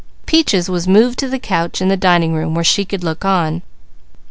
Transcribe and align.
Peaches 0.25 0.67
was 0.67 0.87
moved 0.87 1.19
to 1.19 1.27
the 1.29 1.37
couch 1.37 1.79
in 1.79 1.87
the 1.87 1.95
dining 1.95 2.33
room 2.33 2.55
where 2.55 2.63
she 2.63 2.85
could 2.85 3.03
look 3.03 3.23
on. 3.23 3.61